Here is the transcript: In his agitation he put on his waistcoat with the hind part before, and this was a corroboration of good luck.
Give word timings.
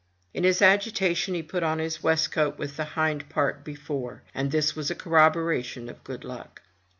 In 0.33 0.43
his 0.45 0.63
agitation 0.63 1.35
he 1.35 1.43
put 1.43 1.61
on 1.61 1.77
his 1.77 2.01
waistcoat 2.01 2.57
with 2.57 2.75
the 2.75 2.85
hind 2.97 3.29
part 3.29 3.63
before, 3.63 4.23
and 4.33 4.49
this 4.49 4.75
was 4.75 4.89
a 4.89 4.95
corroboration 4.95 5.89
of 5.89 6.03
good 6.03 6.23
luck. 6.23 6.63